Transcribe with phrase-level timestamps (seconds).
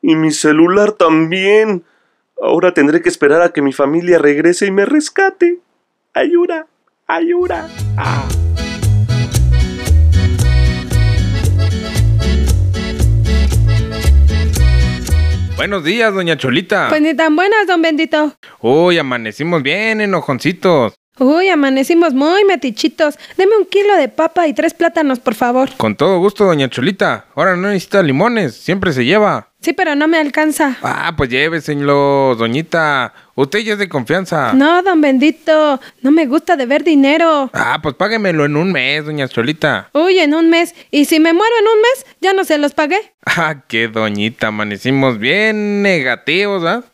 [0.00, 1.84] Y mi celular también.
[2.40, 5.58] Ahora tendré que esperar a que mi familia regrese y me rescate.
[6.14, 6.66] Ayuda,
[7.06, 7.68] ayuda.
[7.96, 8.28] Ah.
[15.56, 16.88] Buenos días, doña Cholita.
[16.88, 18.32] Pues ni tan buenas, don Bendito.
[18.60, 20.94] Uy, amanecimos bien, enojoncitos.
[21.18, 23.18] Uy, amanecimos muy metichitos.
[23.36, 25.70] Deme un kilo de papa y tres plátanos, por favor.
[25.76, 27.26] Con todo gusto, doña Cholita.
[27.34, 29.48] Ahora no necesita limones, siempre se lleva.
[29.60, 30.76] Sí, pero no me alcanza.
[30.82, 33.12] Ah, pues lléveselo, doñita.
[33.34, 34.52] Usted ya es de confianza.
[34.52, 35.80] No, don Bendito.
[36.02, 37.50] No me gusta deber dinero.
[37.52, 39.90] Ah, pues páguemelo en un mes, doña Cholita.
[39.94, 40.76] Uy, en un mes.
[40.92, 42.98] Y si me muero en un mes, ya no se los pagué.
[43.26, 46.84] Ah, qué doñita, amanecimos bien negativos, ¿ah?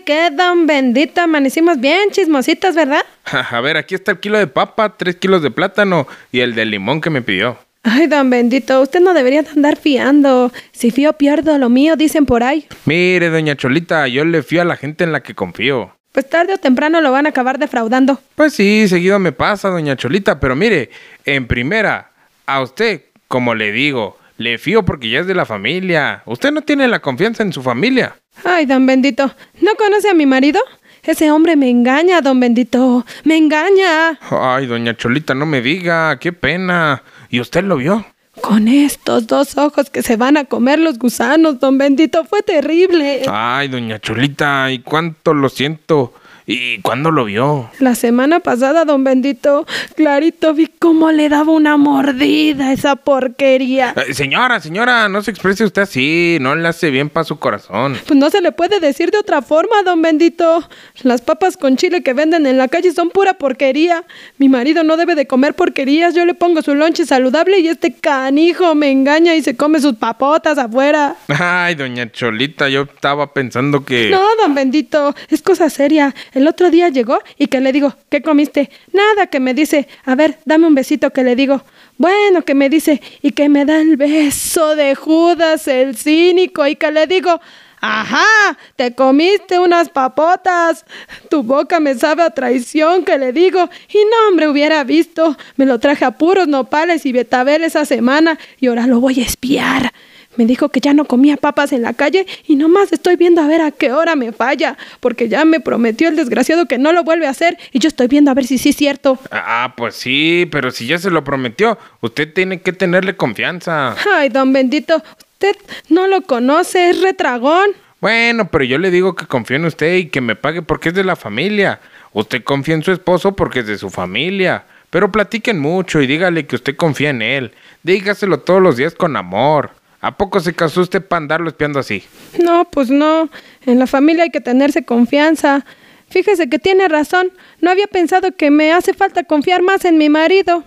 [0.00, 1.20] Qué don Bendito.
[1.20, 3.04] Amanecimos bien chismositos, ¿verdad?
[3.24, 6.64] A ver, aquí está el kilo de papa, tres kilos de plátano y el de
[6.64, 7.58] limón que me pidió.
[7.82, 10.50] Ay, don Bendito, usted no debería de andar fiando.
[10.72, 12.66] Si fío pierdo lo mío, dicen por ahí.
[12.86, 15.94] Mire, doña Cholita, yo le fío a la gente en la que confío.
[16.12, 18.20] Pues tarde o temprano lo van a acabar defraudando.
[18.36, 20.88] Pues sí, seguido me pasa, doña Cholita, pero mire,
[21.26, 22.12] en primera,
[22.46, 26.22] a usted, como le digo, le fío porque ya es de la familia.
[26.24, 28.16] Usted no tiene la confianza en su familia.
[28.42, 30.60] Ay, don Bendito, ¿no conoce a mi marido?
[31.02, 33.04] Ese hombre me engaña, don Bendito.
[33.24, 34.18] Me engaña.
[34.30, 37.02] Ay, doña Cholita, no me diga, qué pena.
[37.28, 38.06] ¿Y usted lo vio?
[38.40, 43.22] Con estos dos ojos que se van a comer los gusanos, don Bendito, fue terrible.
[43.28, 46.14] Ay, doña Cholita, ¿y cuánto lo siento?
[46.46, 47.70] ¿Y cuándo lo vio?
[47.78, 49.66] La semana pasada, don Bendito,
[49.96, 53.94] clarito vi cómo le daba una mordida a esa porquería.
[53.96, 57.96] Eh, señora, señora, no se exprese usted así, no le hace bien para su corazón.
[58.06, 60.68] Pues no se le puede decir de otra forma, don Bendito.
[61.02, 64.04] Las papas con chile que venden en la calle son pura porquería.
[64.36, 67.94] Mi marido no debe de comer porquerías, yo le pongo su lonche saludable y este
[67.94, 71.16] canijo me engaña y se come sus papotas afuera.
[71.28, 74.10] Ay, doña Cholita, yo estaba pensando que...
[74.10, 76.14] No, don Bendito, es cosa seria.
[76.34, 78.70] El otro día llegó y que le digo, ¿qué comiste?
[78.92, 81.62] Nada, que me dice, a ver, dame un besito, que le digo,
[81.96, 86.76] bueno, que me dice, y que me da el beso de Judas, el cínico, y
[86.76, 87.40] que le digo,
[87.86, 90.86] Ajá, te comiste unas papotas.
[91.28, 93.68] Tu boca me sabe a traición, que le digo.
[93.90, 95.36] Y no, hombre, hubiera visto.
[95.56, 99.26] Me lo traje a puros nopales y betabel esa semana y ahora lo voy a
[99.26, 99.92] espiar.
[100.36, 103.46] Me dijo que ya no comía papas en la calle y nomás estoy viendo a
[103.46, 107.04] ver a qué hora me falla, porque ya me prometió el desgraciado que no lo
[107.04, 109.18] vuelve a hacer y yo estoy viendo a ver si sí es cierto.
[109.30, 113.96] Ah, pues sí, pero si ya se lo prometió, usted tiene que tenerle confianza.
[114.12, 115.02] Ay, don bendito,
[115.32, 115.56] usted
[115.88, 117.70] no lo conoce, es retragón.
[118.00, 120.94] Bueno, pero yo le digo que confío en usted y que me pague porque es
[120.94, 121.80] de la familia.
[122.12, 124.64] Usted confía en su esposo porque es de su familia.
[124.90, 127.52] Pero platiquen mucho y dígale que usted confía en él.
[127.82, 129.70] Dígaselo todos los días con amor.
[130.04, 132.04] ¿A poco se casó usted para andarlo espiando así?
[132.38, 133.30] No, pues no.
[133.64, 135.64] En la familia hay que tenerse confianza.
[136.10, 137.32] Fíjese que tiene razón.
[137.62, 140.62] No había pensado que me hace falta confiar más en mi marido.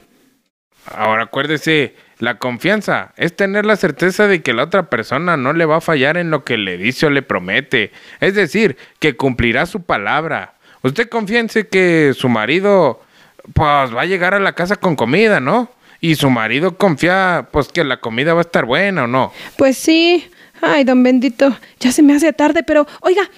[0.88, 5.66] Ahora acuérdese, la confianza es tener la certeza de que la otra persona no le
[5.66, 7.92] va a fallar en lo que le dice o le promete.
[8.20, 10.56] Es decir, que cumplirá su palabra.
[10.82, 13.04] Usted confíense que su marido
[13.54, 15.70] pues va a llegar a la casa con comida, ¿no?
[16.00, 19.32] Y su marido confía pues que la comida va a estar buena o no.
[19.58, 20.30] Pues sí.
[20.62, 23.30] Ay, don bendito, ya se me hace tarde, pero oiga,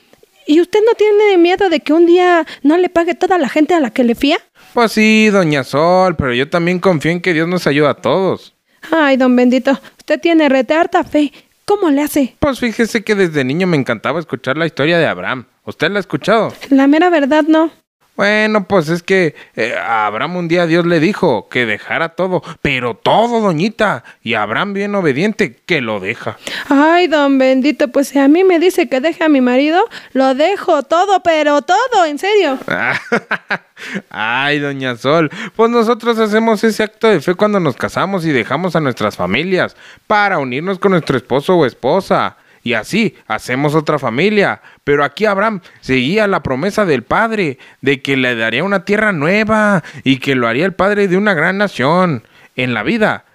[0.48, 3.74] ¿y usted no tiene miedo de que un día no le pague toda la gente
[3.74, 4.38] a la que le fía?
[4.74, 8.54] Pues sí, doña Sol, pero yo también confío en que Dios nos ayuda a todos.
[8.92, 11.34] Ay, don bendito, usted tiene rete harta fe.
[11.66, 12.36] ¿Cómo le hace?
[12.40, 15.46] Pues fíjese que desde niño me encantaba escuchar la historia de Abraham.
[15.66, 16.54] ¿Usted la ha escuchado?
[16.70, 17.72] La mera verdad no.
[18.20, 22.44] Bueno, pues es que eh, a Abraham un día Dios le dijo que dejara todo,
[22.62, 24.04] pero todo, doñita.
[24.22, 26.38] Y Abraham bien obediente, que lo deja.
[26.68, 30.36] Ay, don bendito, pues si a mí me dice que deje a mi marido, lo
[30.36, 32.60] dejo todo, pero todo, en serio.
[34.10, 38.76] Ay, doña Sol, pues nosotros hacemos ese acto de fe cuando nos casamos y dejamos
[38.76, 39.78] a nuestras familias
[40.08, 44.62] para unirnos con nuestro esposo o esposa y así hacemos otra familia.
[44.84, 49.84] Pero aquí Abraham seguía la promesa del Padre de que le daría una tierra nueva
[50.04, 52.24] y que lo haría el Padre de una gran nación.
[52.56, 53.26] En la vida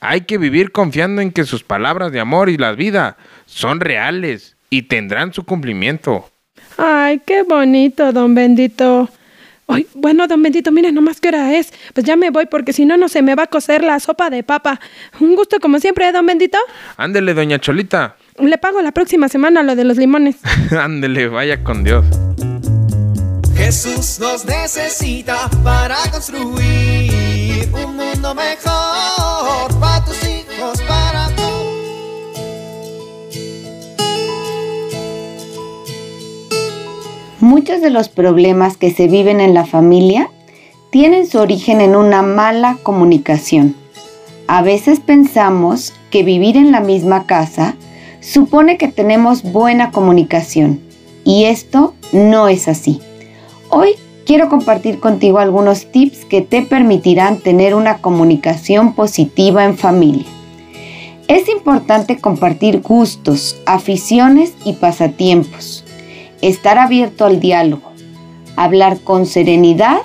[0.00, 3.16] hay que vivir confiando en que sus palabras de amor y la vida
[3.46, 6.30] son reales y tendrán su cumplimiento.
[6.76, 9.08] Ay, qué bonito, don Bendito.
[9.66, 11.72] Ay, bueno, don Bendito, mire nomás qué hora es.
[11.92, 14.30] Pues ya me voy porque si no, no se me va a cocer la sopa
[14.30, 14.80] de papa.
[15.20, 16.58] Un gusto como siempre, ¿eh, don Bendito?
[16.96, 18.16] Ándele, doña Cholita.
[18.40, 20.36] Le pago la próxima semana lo de los limones.
[20.70, 22.04] Ándele, vaya con Dios.
[23.56, 31.48] Jesús nos necesita para construir un mundo mejor para tus hijos, para todos.
[37.40, 40.30] Muchos de los problemas que se viven en la familia
[40.90, 43.74] tienen su origen en una mala comunicación.
[44.46, 47.74] A veces pensamos que vivir en la misma casa
[48.20, 50.80] supone que tenemos buena comunicación
[51.24, 53.00] y esto no es así.
[53.70, 60.26] Hoy quiero compartir contigo algunos tips que te permitirán tener una comunicación positiva en familia.
[61.28, 65.84] Es importante compartir gustos, aficiones y pasatiempos,
[66.40, 67.92] estar abierto al diálogo,
[68.56, 69.98] hablar con serenidad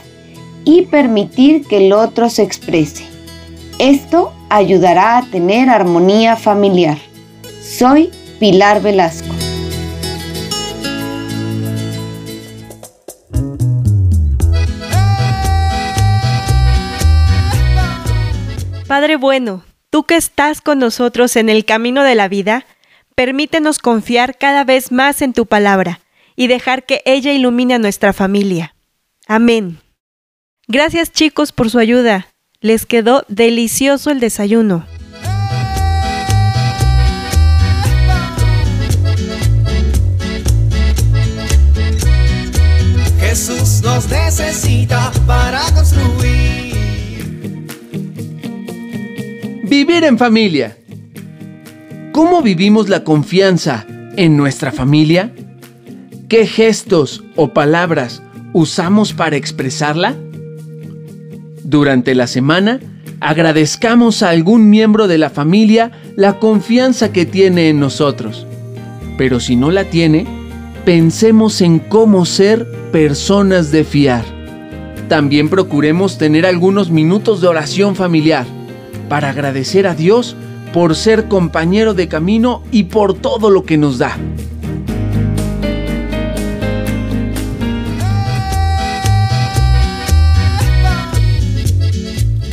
[0.65, 3.05] y permitir que el otro se exprese.
[3.79, 6.97] Esto ayudará a tener armonía familiar.
[7.63, 8.11] Soy
[8.41, 9.33] Pilar Velasco.
[18.85, 22.65] Padre bueno, tú que estás con nosotros en el camino de la vida,
[23.15, 26.01] permítenos confiar cada vez más en tu palabra
[26.35, 28.75] y dejar que ella ilumine a nuestra familia.
[29.25, 29.79] Amén.
[30.67, 32.27] Gracias chicos por su ayuda.
[32.59, 34.85] Les quedó delicioso el desayuno.
[44.13, 46.73] Necesita para construir.
[49.63, 50.77] Vivir en familia.
[52.11, 55.33] ¿Cómo vivimos la confianza en nuestra familia?
[56.29, 58.21] ¿Qué gestos o palabras
[58.53, 60.15] usamos para expresarla?
[61.63, 62.79] Durante la semana,
[63.19, 68.45] agradezcamos a algún miembro de la familia la confianza que tiene en nosotros.
[69.17, 70.27] Pero si no la tiene,
[70.85, 74.25] pensemos en cómo ser personas de fiar.
[75.07, 78.45] También procuremos tener algunos minutos de oración familiar
[79.07, 80.35] para agradecer a Dios
[80.73, 84.17] por ser compañero de camino y por todo lo que nos da.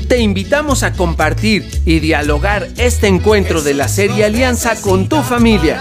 [0.06, 5.81] Te invitamos a compartir y dialogar este encuentro de la serie Alianza con tu familia.